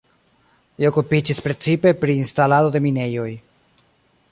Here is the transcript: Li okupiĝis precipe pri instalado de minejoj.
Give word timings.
Li 0.83 0.87
okupiĝis 0.89 1.41
precipe 1.49 1.93
pri 2.05 2.17
instalado 2.23 2.73
de 2.77 2.83
minejoj. 2.87 3.29